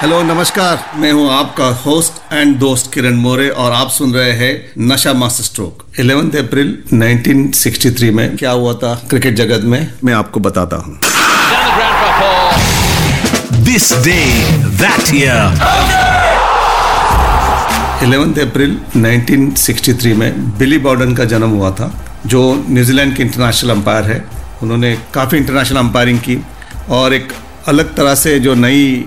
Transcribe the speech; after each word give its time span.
Hello 0.00 0.22
नमस्कार। 0.22 0.98
मैं 1.00 1.10
हूँ 1.12 1.28
आपका 1.32 1.66
होस्ट 1.82 2.32
एंड 2.32 2.56
दोस्त 2.58 2.92
किरण 2.92 3.14
मोरे 3.16 3.48
और 3.50 3.72
आप 3.72 3.90
सुन 3.90 4.12
रहे 4.14 4.32
हैं 4.32 4.72
नशा 4.88 5.12
मास्टर 5.12 5.44
स्ट्रोक 5.44 5.84
11 6.00 6.36
अप्रैल 6.36 6.76
1963 6.94 8.10
में 8.10 8.36
क्या 8.36 8.50
हुआ 8.50 8.74
था 8.74 8.92
क्रिकेट 9.10 9.34
जगत 9.34 9.64
में? 9.64 9.88
मैं 10.04 10.14
आपको 10.14 10.40
बताता 10.40 10.76
हूँ। 10.76 10.98
This 13.68 13.88
day, 14.06 14.28
that 14.82 15.10
year. 15.14 15.40
11 18.04 18.38
April 18.40 18.78
1963 18.96 20.14
में 20.14 20.58
बिली 20.58 20.78
बॉर्डन 20.78 21.14
का 21.14 21.24
जन्म 21.24 21.50
हुआ 21.50 21.70
था 21.70 21.92
जो 22.26 22.46
न्यूजीलैंड 22.68 23.16
के 23.16 23.22
इंटरनेशनल 23.22 23.70
अंपायर 23.70 24.04
है। 24.04 24.24
उन्होंने 24.62 24.96
काफ़ी 25.14 25.38
इंटरनेशनल 25.38 25.78
अंपायरिंग 25.78 26.18
की 26.20 26.42
और 26.90 27.14
एक 27.14 27.32
अलग 27.68 27.96
तरह 27.96 28.14
से 28.14 28.40
जो 28.40 28.54
नई 28.54 29.06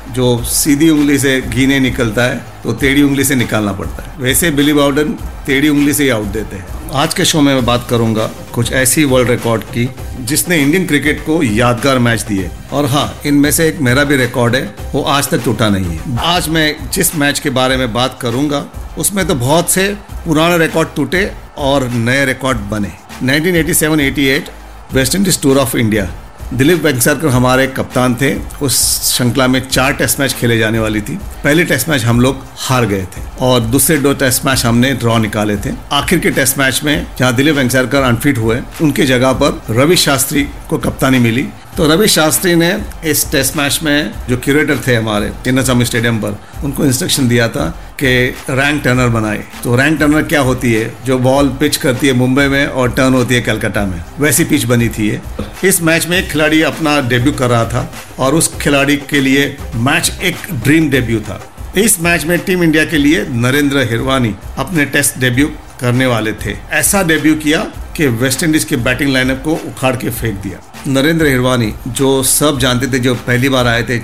जो 0.09 0.43
सीधी 0.43 0.89
उंगली 0.89 1.17
से 1.19 1.39
घी 1.41 1.65
नहीं 1.67 1.79
निकलता 1.79 2.23
है 2.23 2.35
तो 2.63 2.73
टेढ़ी 2.73 3.01
उंगली 3.03 3.23
से 3.23 3.35
निकालना 3.35 3.71
पड़ता 3.73 4.03
है। 4.03 4.17
वैसे 4.19 4.51
बिली 4.51 4.73
बाउडन 4.73 5.13
टेढ़ी 5.45 5.69
उंगली 5.69 5.93
से 5.93 6.03
ही 6.03 6.09
आउट 6.09 6.25
देते 6.27 6.55
हैं। 6.55 6.79
आज 6.93 7.13
के 7.13 7.25
शो 7.25 7.41
में 7.41 7.53
मैं 7.53 7.65
बात 7.65 7.85
करूँगा 7.89 8.29
कुछ 8.53 8.71
ऐसी 8.73 9.03
वर्ल्ड 9.03 9.29
रिकॉर्ड 9.29 9.63
की, 9.63 9.87
जिसने 10.19 10.57
इंडियन 10.57 10.85
क्रिकेट 10.87 11.19
को 11.25 11.41
यादगार 11.43 11.99
मैच 11.99 12.21
दिए। 12.21 12.49
और 12.73 12.85
हाँ 12.85 13.21
इनमें 13.25 13.51
से 13.51 13.67
एक 13.67 13.79
मेरा 13.79 14.03
भी 14.03 14.15
रिकॉर्ड 14.15 14.55
है, 14.55 14.63
वो 14.93 15.01
आज 15.01 15.29
तक 15.29 15.43
टूटा 15.45 15.69
नहीं 15.69 15.85
है। 15.85 16.17
आज 16.25 16.49
मैं 16.49 16.89
जिस 16.93 17.15
मैच 17.15 17.39
के 17.39 17.49
बारे 17.49 17.77
में 17.77 17.93
बात 17.93 18.17
करूँगा, 18.21 18.65
उसमें 18.97 19.25
तो 19.27 19.35
बहुत 19.35 19.69
से 19.69 19.87
पुराने 20.25 20.57
रिकॉर्ड 20.57 20.89
टूटे 20.95 21.31
और 21.57 21.87
नए 21.89 22.25
रिकॉर्ड 22.25 22.57
बने। 22.71 22.91
1987-88 23.23 24.49
West 24.93 25.15
Indies 25.15 25.41
tour 25.41 25.57
of 25.57 25.77
India 25.77 26.09
Dilip 26.53 26.83
Vengsarkar 26.83 27.27
हमारे 27.27 27.65
कप्तान 27.67 28.15
थे। 28.15 28.33
उस 28.61 28.77
श्रृंखला 29.11 29.47
में 29.47 29.59
चार 29.67 29.93
टेस्ट 29.93 30.19
मैच 30.19 30.33
खेले 30.33 30.57
जाने 30.57 30.79
वाली 30.79 31.01
थी। 31.01 31.15
पहले 31.43 31.63
टेस्ट 31.63 31.89
मैच 31.89 32.03
हम 32.03 32.19
लोग 32.21 32.43
हार 32.59 32.85
गए 32.85 33.03
थे 33.13 33.21
और 33.41 33.59
दूसरे 33.61 33.97
दो 33.97 34.13
टेस्ट 34.13 34.45
मैच 34.45 34.65
हमने 34.65 34.93
ड्रॉ 34.93 35.17
निकाले 35.17 35.55
थे। 35.57 35.73
आखिर 35.91 36.19
के 36.19 36.31
टेस्ट 36.31 36.57
मैच 36.57 36.81
में 36.83 37.05
जहाँ 37.19 37.33
दिलीप 37.35 37.55
वेंगसरकर 37.55 38.01
अनफिट 38.01 38.37
हुए, 38.37 38.61
उनके 38.81 39.05
जगह 39.05 39.33
पर 39.33 39.61
रवि 39.69 39.95
शास्त्री 39.97 40.43
को 40.69 40.77
कप्तानी 40.77 41.19
मिली। 41.19 41.47
तो 41.77 41.87
रवि 41.87 42.07
शास्त्री 42.07 42.55
ने 42.55 42.69
इस 43.05 43.31
टेस्ट 43.31 43.57
मैच 43.57 43.79
में 43.83 44.11
जो 44.29 44.37
क्यूरेटर 44.37 44.77
थे 44.87 44.95
हमारे 44.95 45.29
चिन्नास्वामी 45.43 45.85
स्टेडियम 45.85 46.17
पर, 46.17 46.35
उनको 46.63 46.85
इंस्ट्रक्शन 46.85 47.27
दिया 47.27 47.47
था 47.47 47.67
कि 47.99 48.35
रैंक 48.49 48.83
टर्नर 48.83 49.07
बनाए। 49.07 49.43
तो 49.63 49.75
रैंक 49.75 49.99
टर्नर 49.99 50.23
क्या 50.23 50.41
होती 50.41 50.73
है? 50.73 50.93
जो 51.05 51.17
बॉल 51.17 51.49
पिच 51.49 51.77
करती 51.77 52.07
है 52.07 52.13
मुंबई 52.13 52.47
में 52.47 52.67
और 52.67 52.91
टर्न 52.91 53.13
होती 53.13 53.35
है 53.35 53.41
कलकत्ता 53.41 53.85
में। 53.85 54.03
वैसी 54.19 54.43
पिच 54.43 54.63
बनी 54.63 54.89
थी 54.89 55.09
ये। 55.09 55.21
इस 55.63 55.81
मैच 55.81 56.07
में 56.07 56.17
एक 56.17 56.29
खिलाड़ी 56.31 56.61
अपना 56.61 56.99
डेब्यू 57.01 57.33
कर 57.33 57.49
रहा 57.49 57.65
था 57.65 57.93
और 58.19 58.35
उस 58.35 58.53
खिलाड़ी 58.61 58.97
के 58.97 59.21
लिए 59.21 59.57
मैच 59.75 60.11
एक 60.21 60.35
ड्रीम 60.53 60.89
डेब्यू 60.89 61.19
था। 61.19 61.41
इस 61.77 62.01
मैच 62.01 62.25
में 62.25 62.39
टीम 62.39 62.63
इंडिया 62.63 62.85
के 62.85 62.97
लिए 62.97 63.25
नरेंद्र 63.29 63.87
हिरवानी 63.89 64.35
अपने 64.57 64.85
टेस्ट 64.85 65.19
डेब्यू 65.19 65.47
करने 65.81 66.05
वाले 66.05 66.33
थे। 66.33 66.57
ऐसा 66.71 67.03
डेब्यू 67.03 67.35
किया 67.35 67.67
कि 68.01 68.07
वेस्ट 68.17 68.43
इंडीज 68.43 68.63
के 68.63 68.75
बैटिंग 68.79 69.11
लाइनअप 69.13 69.41
को 69.43 69.53
उखाड़ 69.67 69.95
के 69.95 70.09
फेंक 70.11 70.37
दिया। 70.41 70.59
नरेंद्र 70.87 71.25
हिरवानी, 71.27 71.73
जो 71.89 72.07
सब 72.25 72.59
जानते 72.59 72.87
थे, 72.87 72.99
जो 72.99 73.13
पहली 73.27 73.49
बार 73.49 73.67
आए 73.67 73.83
थे, 73.83 73.99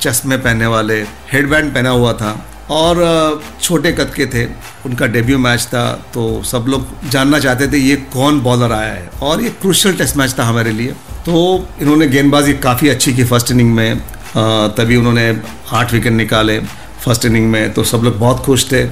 चश्मे 0.00 0.36
पहनने 0.38 0.66
वाले 0.66 1.00
हेडबैंड 1.32 1.72
पहना 1.74 1.90
हुआ 1.90 2.12
था, 2.12 2.32
और 2.70 3.42
छोटे 3.62 3.92
कद 3.92 4.12
के 4.16 4.26
थे, 4.26 4.44
उनका 4.86 5.06
डेब्यू 5.06 5.38
मैच 5.38 5.64
था 5.66 5.84
तो 6.14 6.42
सब 6.44 6.66
लोग 6.68 7.08
जानना 7.10 7.38
चाहते 7.38 7.68
थे, 7.72 7.78
ये 7.78 7.96
कौन 8.12 8.40
बॉलर 8.40 8.72
आया 8.72 8.92
है? 8.92 9.10
और 9.22 9.42
ये 9.42 9.50
क्रूशल 9.62 9.94
टेस्ट 9.96 10.16
मैच 10.16 10.34
था 10.38 10.44
हमारे 10.44 10.72
लिए। 10.72 10.92
तो 11.26 11.68
इन्होंने 11.80 12.06
गेंदबाजी 12.08 12.52
काफ़ी 12.60 12.88
अच्छी 12.88 13.14
की 13.14 13.24
फ़र्स्ट 13.24 13.50
इनिंग 13.50 13.74
में 13.74 14.00
तभी 14.76 14.96
उन्होंने 14.96 15.26
आठ 15.72 15.92
विकेट 15.92 16.12
निकाले। 16.14 16.60
फ़र्स्ट 17.04 17.24
इनिंग 17.24 17.50
में 17.50 17.72
तो 17.74 17.84
सब 17.90 18.04
लोग 18.04 18.18
बहुत 18.18 18.44
खुश 18.44 18.64
थे 18.72 18.82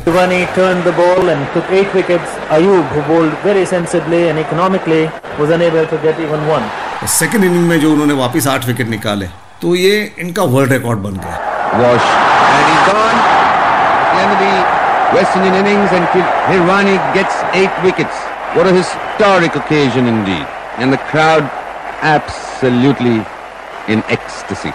turned 0.57 0.85
the 0.89 0.93
ball 0.99 1.31
and 1.35 1.49
took 1.55 1.73
eight 1.79 1.95
wickets. 1.95 2.37
Ayub, 2.57 2.93
who 2.95 3.03
bowled 3.09 3.35
very 3.47 3.65
sensibly 3.73 4.21
and 4.29 4.39
economically, 4.39 5.03
was 5.41 5.51
unable 5.59 5.91
to 5.95 5.99
get 6.07 6.23
even 6.29 6.47
one. 6.53 6.71
Second 7.19 7.45
inning 7.45 7.67
में 7.69 7.79
जो 7.81 7.93
उन्होंने 7.93 8.15
वापस 8.23 8.47
आठ 8.55 8.67
विकेट 8.67 8.89
निकाले 8.89 9.27
तो 9.63 9.75
ये 9.75 9.99
इनका 10.27 10.43
वर्ल्ड 10.55 10.73
रिकॉर्ड 10.73 10.99
बन 11.09 11.21
गया 11.25 11.45
Wash. 11.79 12.07
And 12.57 12.67
he's 12.71 12.85
gone. 12.89 13.19
At 13.97 14.15
the 14.15 14.23
end 14.23 14.33
of 14.35 14.41
the 14.43 15.17
West 15.17 15.37
Indian 15.37 15.57
innings, 15.57 15.93
and 15.93 16.09
Kil- 16.13 16.33
Hirwani 16.49 16.97
gets 17.15 17.43
eight 17.61 17.85
wickets. 17.85 18.25
What 18.57 18.67
a 18.67 18.73
historic 18.73 19.57
occasion 19.63 20.07
indeed. 20.07 20.47
And 20.79 20.93
the 20.93 21.03
crowd 21.13 21.51
absolutely 22.03 23.17
in 23.89 24.03
ecstasy. 24.09 24.73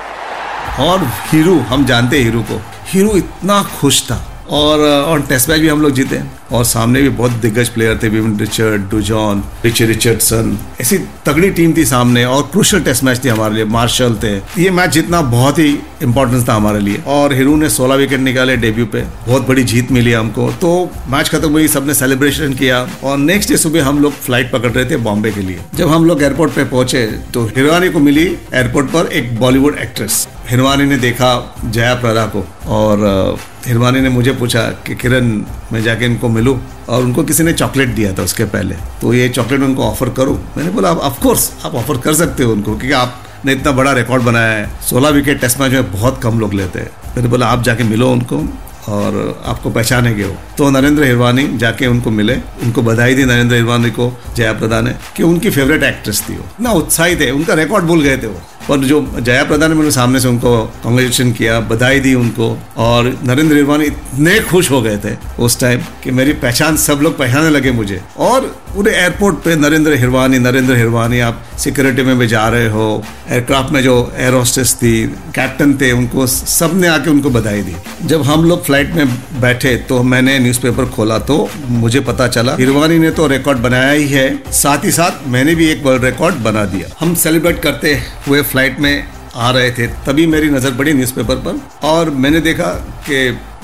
और 0.80 1.08
हीरू, 1.32 1.60
हम 1.60 1.86
जानते 1.86 2.18
हैं 2.18 2.24
हीरू 2.24 2.42
को। 2.42 2.62
हीरू 2.88 3.16
इतना 3.18 3.64
खुश 3.80 4.04
था। 4.04 4.28
और 4.50 4.80
और 4.80 5.22
टेस्ट 5.22 5.50
मैच 5.50 5.60
भी 5.60 5.68
हम 5.68 5.82
लोग 5.82 5.92
जीते। 5.92 6.20
और 6.52 6.64
सामने 6.66 7.02
भी 7.02 7.10
बहुत 7.10 7.32
दिग्गज 7.32 7.70
प्लेयर 7.70 8.00
थे 8.04 8.08
Vivian 8.10 8.40
Richard 8.40 8.90
Dujon 8.90 9.44
Richie 9.66 9.86
Richardson. 9.86 10.58
ऐसी 10.82 10.98
तगड़ी 10.98 11.50
टीम 11.50 11.74
थी 11.78 11.86
सामने 11.86 12.26
और 12.26 12.42
क्रूशल 12.44 12.82
टेस्ट 12.82 13.04
मैच 13.04 13.24
थी 13.24 13.30
हमारे 13.30 13.56
लिए। 13.56 13.66
मार्शल 13.66 14.16
थे। 14.24 14.36
ये 14.64 14.70
मैच 14.70 14.90
जीतना 14.90 15.22
बहुत 15.22 15.60
ही 15.60 15.70
इंपॉर्टेंस 16.04 16.48
था 16.50 16.54
हमारे 16.54 16.80
लिए। 16.80 17.02
और 17.08 17.34
हीरू 17.34 17.56
ने 17.56 17.70
16 17.70 17.96
विकेट 17.96 18.20
निकाले 18.20 18.58
डेब्यू 18.58 18.86
पे। 18.86 19.02
बहुत 19.28 19.48
बड़ी 19.48 19.64
जीत 19.64 19.92
मिली 19.92 20.12
हमको। 20.12 20.52
तो 20.52 20.90
मैच 21.10 21.30
खत्म 21.30 21.52
हुई, 21.52 21.68
सबने 21.68 21.94
सेलिब्रेशन 21.94 22.54
किया। 22.54 22.88
और 23.04 23.18
नेक्स्ट 23.18 23.50
डे 23.50 23.57
सुबह 23.57 23.86
हम 23.86 24.00
लोग 24.00 24.14
फ़्लाइट 24.14 24.52
पकड़ 24.52 24.72
रहे 24.72 24.86
थे 24.86 24.98
बॉम्बे 24.98 25.31
के 25.31 25.42
लिए। 25.42 25.60
जब 25.75 25.90
हम 25.90 26.06
लोग 26.06 26.24
एयरपोर्ट 26.24 26.52
पे 26.52 26.64
पहुँचे 26.66 27.06
तो 27.34 27.46
हिरवानी 27.46 27.90
को 27.90 28.00
मिली 28.00 28.28
एयरपोर्ट 28.54 28.88
पर 28.88 29.12
एक 29.14 29.36
बॉलीवुड 29.40 29.78
एक्ट्रेस 29.78 30.28
हिरवानी 30.51 30.83
ने 30.83 30.98
देखा 30.98 31.56
जया 31.65 31.94
प्रदा 31.95 32.25
को 32.25 32.44
और 32.68 33.38
हिरवानी 33.68 34.00
ने 34.01 34.09
मुझे 34.09 34.31
पूछा 34.31 34.62
कि 34.62 34.95
किरण, 34.95 35.25
मैं 35.71 35.83
जाके 35.83 36.06
इनको 36.06 36.30
मिलूं 36.30 36.57
और 36.89 37.03
उनको 37.03 37.24
किसी 37.24 37.44
ने 37.44 37.53
चॉकलेट 37.53 37.89
दिया 37.89 38.13
था 38.13 38.24
उसके 38.24 38.45
पहले। 38.45 38.75
तो 39.01 39.13
ये 39.13 39.30
चॉकलेट 39.30 39.62
उनको 39.62 39.83
ऑफ़र 39.83 40.09
करूँ? 40.09 40.36
मैंने 40.57 40.71
बोला, 40.71 40.89
आप 40.89 41.18
कोर्स 41.18 41.51
आप 41.65 41.75
ऑफ़र 41.75 41.98
कर 41.98 42.13
सकते 42.13 42.44
हो 42.44 42.51
उनको 42.51 42.77
क्योंकि 42.77 42.92
आपने 42.92 43.51
इतना 43.51 43.71
बड़ा 43.71 43.92
रिकॉर्ड 43.92 44.24
बनाया 44.24 44.51
है। 44.51 44.81
सोलह 44.89 45.09
विकेट 45.09 45.42
टेस्ट 45.42 45.59
मैच 45.59 45.71
में 45.71 45.92
बहुत 45.92 46.21
कम 46.21 46.39
लोग 46.39 46.54
लेते 46.54 46.80
हैं। 46.80 46.92
मैंने 47.15 47.30
बोला, 47.30 47.47
आप 47.47 47.63
जाके 47.63 47.83
मिलो 47.83 48.12
उनको 48.12 48.44
और 48.88 49.42
आपको 49.45 49.69
पहचानेंगे 49.69 50.24
वो। 50.24 50.36
तो 50.57 50.69
नरेंद्र 50.69 51.04
हिरवानी 51.04 51.57
जाके 51.57 51.88
उनको 51.88 52.12
मिले। 52.12 52.36
उनको 52.36 52.81
बधाई 52.81 53.15
दी 53.15 53.25
नरेंद्र 53.25 53.56
हिरवानी 53.56 53.89
को, 53.89 54.13
जया 54.36 54.54
प्रदा 54.54 54.81
ने, 54.81 54.95
कि 55.15 55.24
उनकी 55.24 55.50
फेवरेट 55.50 55.83
एक्ट्रेस 55.83 56.24
थी 56.30 56.33
वो। 56.33 56.45
ना 56.62 56.71
उत्साहित 56.71 57.21
है, 57.21 57.31
उनका 57.31 57.54
रिकॉर्ड 57.54 57.86
भूल 57.86 58.01
गए 58.01 58.18
थे 58.18 58.27
वो। 58.27 58.42
पर 58.71 58.83
जो 58.85 59.00
जया 59.19 59.44
प्रदा 59.44 59.68
ने 59.68 59.75
मेरे 59.75 59.91
सामने 59.91 60.19
से 60.19 60.27
उनको 60.27 60.51
कॉन्ग्रेचुलेशन 60.83 61.31
किया, 61.33 61.59
बधाई 61.62 62.00
दी 62.00 62.13
उनको, 62.15 62.47
और 62.79 63.07
नरेंद्र 63.25 63.56
हिरवानी 63.56 63.85
इतने 63.85 64.39
खुश 64.50 64.71
हो 64.71 64.81
गए 64.81 64.97
थे 64.97 65.15
उस 65.39 65.59
टाइम 65.59 65.81
कि 66.03 66.12
मेरी 66.12 66.33
पहचान 66.39 66.77
सब 66.79 67.00
लोग 67.03 67.18
पहचानने 67.18 67.50
लगे 67.50 67.71
मुझे। 67.73 68.01
और 68.19 68.41
पूरे 68.73 68.91
एयरपोर्ट 68.94 69.35
पे 69.45 69.56
नरेंद्र 69.57 69.94
हिरवानी 69.94 70.38
नरेंद्र 70.39 70.75
हिरवानी 70.75 71.19
आप 71.21 71.41
सिक्योरिटी 71.59 72.03
में 72.03 72.18
भी 72.18 72.27
जा 72.27 72.47
रहे 72.50 72.68
हो 72.69 72.85
एयरक्राफ्ट 73.29 73.71
में 73.73 73.81
जो 73.83 73.95
एयर 74.18 74.33
होस्टेस 74.33 74.73
थी 74.75 74.94
कैप्टन 75.35 75.73
थे, 75.81 75.91
उनको 75.91 76.27
सबने 76.27 76.88
आके 76.88 77.09
उनको 77.09 77.29
बधाई 77.29 77.62
दी। 77.62 77.75
जब 78.07 78.21
हम 78.23 78.45
लोग 78.45 78.63
फ़्लाइट 78.65 78.94
में 78.95 79.07
बैठे 79.41 79.75
तो 79.89 80.01
मैंने 80.03 80.38
न्यूज़पेपर 80.39 80.85
खोला 80.91 81.18
तो 81.21 81.38
मुझे 81.81 82.00
पता 82.01 82.27
चला 82.29 82.56
हिरवानी 82.59 83.00
ने 83.00 83.12
तो 83.12 83.27
रिकॉर्ड 83.27 83.59
बनाया 83.59 83.91
ही 83.91 84.07
है, 84.07 84.27
साथ 84.53 84.85
ही 84.85 84.91
साथ 84.91 85.27
मैंने 85.27 85.56
भी 85.56 85.69
एक 85.71 85.83
वर्ल्ड 85.85 86.06
रिकॉर्ड 86.06 86.35
बना 86.44 86.65
दिया। 86.68 86.95
हम 87.00 87.13
सेलिब्रेट 87.18 87.62
करते 87.62 87.94
हुए 88.27 88.41
फ़्लाइट 88.44 88.59
में 88.80 89.08
आ 89.36 89.50
रहे 89.52 89.72
थे, 89.72 89.88
तभी 90.06 90.25
मेरी 90.28 90.50
नज़र 90.50 90.72
पड़ी 90.75 90.94
न्यूज़पेपर 90.94 91.36
पर 91.38 91.60
और 91.88 92.10
मैंने 92.10 92.40
देखा 92.42 92.72
कि 93.08 93.16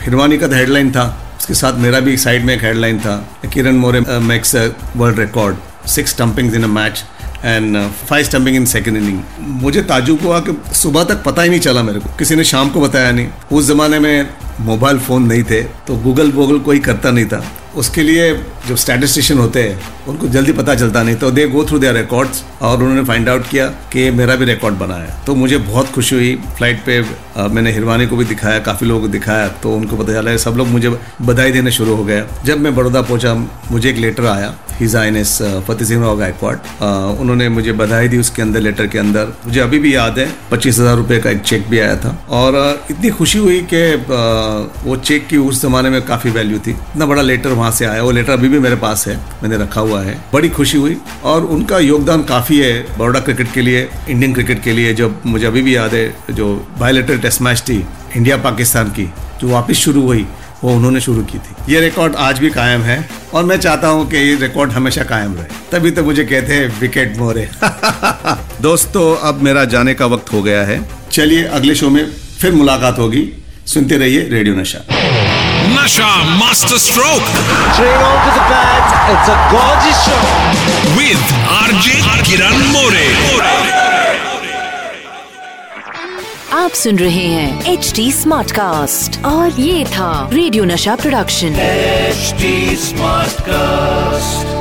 हिरवानी 0.02 0.38
का 0.38 0.48
हेडलाइन 0.56 0.92
था, 0.92 1.06
उसके 1.40 1.54
साथ 1.54 1.80
मेरा 1.80 2.00
भी 2.00 2.18
साइड 2.18 2.46
में 2.46 2.54
एक 2.56 2.64
हेडलाइन 2.64 3.00
था 3.00 3.16
Kiran 3.54 3.76
More 3.76 4.02
makes 4.02 4.56
world 4.96 5.20
record 5.20 5.88
six 5.90 6.12
stumpings 6.12 6.56
in 6.56 6.64
a 6.64 6.68
match 6.70 7.04
and 7.46 7.78
five 8.08 8.24
stumping 8.26 8.56
in 8.56 8.66
second 8.66 8.98
inning 8.98 9.22
मुझे 9.64 9.82
ताजुब 9.84 10.26
हुआ 10.26 10.40
कि 10.40 10.58
सुबह 10.76 11.04
तक 11.04 11.24
पता 11.24 11.42
ही 11.42 11.50
नहीं 11.50 11.60
चला 11.60 11.84
मेरे 11.84 12.00
को, 12.00 12.10
किसी 12.20 12.36
ने 12.36 12.44
शाम 12.44 12.70
को 12.70 12.82
बताया 12.82 13.12
नहीं। 13.12 13.28
उस 13.52 13.66
ज़माने 13.66 14.00
में 14.00 14.30
मोबाइल 14.62 15.00
फ़ोन 15.00 15.24
नहीं 15.28 15.44
थे 15.44 15.62
तो 15.88 15.96
गूगल 16.04 16.32
वूगल 16.32 16.60
कोई 16.62 16.80
करता 16.82 17.12
नहीं 17.12 17.26
था। 17.26 17.44
उसके 17.78 18.04
लिए 18.04 18.34
जो 18.68 18.76
स्टैटिस्टिशियन 18.76 19.40
होते 19.40 19.64
हैं 19.64 19.80
उनको 20.08 20.28
जल्दी 20.28 20.52
पता 20.54 20.76
चलता 20.76 21.04
नहीं 21.04 21.16
तो 21.16 21.30
they 21.32 21.46
go 21.48 21.64
through 21.66 21.80
their 21.80 21.96
records 21.96 22.44
और 22.62 22.78
उन्होंने 22.78 23.04
फाइंड 23.06 23.30
आउट 23.30 23.48
किया 23.50 23.68
कि 23.94 24.10
मेरा 24.12 24.36
भी 24.36 24.46
रिकॉर्ड 24.46 24.76
बना 24.76 24.96
है। 24.96 25.14
तो 25.26 25.36
मुझे 25.36 25.58
बहुत 25.60 25.92
खुशी 25.92 26.16
हुई 26.16 26.36
फ़्लाइट 26.58 26.84
पे 26.86 27.00
आ, 27.00 27.48
मैंने 27.48 27.72
हिरवानी 27.72 28.08
को 28.08 28.18
भी 28.18 28.26
दिखाया 28.26 28.60
काफ़ी 28.60 28.88
लोगों 28.88 29.02
को 29.02 29.08
दिखाया 29.08 29.48
तो 29.64 29.76
उनको 29.76 29.98
पता 29.98 30.14
चला 30.14 30.36
सब 30.38 30.56
लोग 30.58 30.68
मुझे 30.68 30.90
बधाई 31.22 31.52
देने 31.52 31.72
शुरू 31.72 31.96
हो 31.96 32.04
गए। 32.06 32.24
जब 32.46 32.60
मैं 32.60 32.76
बड़ौदा 32.76 33.02
पहुँचा 33.02 33.34
मुझे 33.72 33.90
एक 33.90 33.98
लेटर 33.98 34.26
आया 34.28 34.54
हिज 34.80 34.96
आइनेस 34.96 35.38
फतेह 35.68 35.88
सिंह 35.88 36.02
राव 36.04 36.18
गायकवाड 36.18 36.58
उन्होंने 37.20 37.48
मुझे 37.50 37.72
बधाई 37.76 38.08
दी 38.08 38.18
उसके 38.18 38.42
अंदर 38.42 38.62
लेटर 38.62 38.88
के 38.88 39.00
अंदर। 39.00 39.34
मुझे 39.46 39.60
अभी 39.60 39.80
भी 39.80 39.96
याद 39.96 40.20
है 40.20 40.28
पच्चीस 40.52 40.80
हज़ार 40.80 40.96
रुपये 40.98 41.20
का 41.20 41.30
एक 41.30 41.42
चेक 41.42 41.70
भी 41.70 41.80
आया 41.80 41.96
था। 41.98 42.18
और 42.32 42.86
इतनी 42.92 43.10
खुशी 43.12 43.40
हुई 43.40 43.60
कि 43.74 43.82
वो 44.84 44.96
चेक 44.96 45.28
की 45.28 45.38
उस 45.38 45.62
ज़माने 45.62 45.90
में 45.90 46.02
काफ़ी 46.02 46.32
वैल्यू 46.32 46.60
थी। 46.60 46.72
इतना 46.72 47.06
बड़ा 47.06 47.22
लेटर 47.22 47.50
वहाँ 47.50 47.72
से 47.72 47.86
आया। 47.86 48.04
वो 48.04 48.12
लेटर 48.12 48.32
अभी 48.32 48.50
भी 48.50 48.60
मेरे 48.60 48.76
पास 48.76 49.08
है। 49.08 49.18
मैंने 49.18 49.58
रखा 49.58 49.82
हुआ 49.82 50.02
है। 50.02 50.22
बड़ी 50.34 50.50
खुशी 50.50 50.78
हुई। 50.78 50.98
और 51.24 51.46
उनका 51.46 51.80
योगदान 51.80 52.24
काफ़ी 52.24 52.60
है 52.60 52.98
बड़ौदा 52.98 53.20
क्रिकेट 53.20 53.54
के 53.54 53.62
लिए 53.62 53.90
इंडियन 54.10 54.34
क्रिकेट 54.34 54.64
के 54.64 54.72
लिए। 54.72 54.94
जब 54.94 55.22
मुझे 55.26 55.46
अभी 55.46 55.62
भी 55.62 55.76
याद 55.76 55.94
है, 55.94 56.16
जो 56.32 56.68
बायोलेटर 56.80 57.18
टेस्ट 57.18 57.42
मैच 57.42 57.60
थी 57.60 57.86
इंडिया 58.18 58.38
पाकिस्तान 58.38 58.88
की, 58.90 59.06
जो 59.42 59.50
वापस 59.50 59.74
शुरू 59.74 60.02
हुई, 60.02 60.28
वो 60.64 60.76
उन्होंने 60.76 61.02
शुरू 61.02 61.24
की 61.24 61.38
थी। 61.38 61.74
ये 61.74 61.80
रिकॉर्ड 61.80 62.16
आज 62.16 62.40
भी 62.40 62.50
कायम 62.50 62.82
है। 62.82 63.10
और 63.34 63.46
मैं 63.46 63.58
चाहता 63.58 63.88
हूँ 63.88 64.10
कि 64.10 64.18
ये 64.18 64.36
रिकॉर्ड 64.36 64.72
हमेशा 64.72 65.04
कायम 65.04 65.34
रहे। 65.34 65.46
तभी 65.72 65.92
तो 65.92 66.04
मुझे 66.04 66.24
कहते 66.24 66.54
हैं 66.54 66.80
विकेट 66.80 67.18
मोरे। 67.18 67.50
दोस्तों, 68.62 69.28
अब 69.28 69.42
मेरा 69.42 69.66
जाने 69.66 69.94
का 69.94 70.06
वक्त 70.06 70.34
हो 70.34 70.44
गया 70.44 70.64
है। 70.64 70.90
चलिए, 71.12 71.44
अगले 71.44 71.76
शो 71.76 71.90
में 71.90 72.12
फिर 72.42 72.52
मुलाकात 72.52 73.00
होगी। 73.00 73.34
सुनते 73.68 73.98
रहिए 73.98 74.28
radio 74.30 74.56
Nasha 74.56 74.80
Nasha 75.72 76.10
master 76.40 76.78
stroke 76.84 77.24
Three 77.78 77.96
on 78.04 78.18
to 78.26 78.32
the 78.36 78.46
bat. 78.52 78.94
It's 79.14 79.32
a 79.34 79.38
gorgeous 79.54 80.00
shot. 80.06 80.28
With 80.98 81.34
RJ 81.56 81.98
Kiran 82.30 82.66
More 82.72 83.08
आप 86.58 86.72
सुन 86.84 87.00
रहे 87.00 87.26
हैं 87.28 87.74
एच 87.74 87.92
डी 87.96 88.12
स्मार्ट 88.12 88.52
कास्ट 88.52 89.24
और 89.26 89.60
ये 89.62 89.84
था 89.96 90.12
रेडियो 90.34 90.64
नशा 90.66 90.96
प्रोडक्शन 91.04 91.60
एच 91.60 92.36
स्मार्ट 92.86 93.42
Smartcast. 93.42 94.57